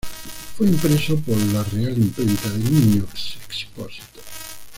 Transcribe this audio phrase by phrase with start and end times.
[0.57, 4.09] Fue impreso por la Real Imprenta de Niños Expósitos.